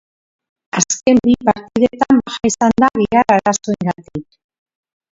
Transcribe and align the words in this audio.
Azken 0.79 1.17
bipartdetan 1.27 2.23
baja 2.25 2.51
izan 2.53 2.77
da 2.85 2.93
gihar 3.05 3.33
arazoengatik. 3.39 4.31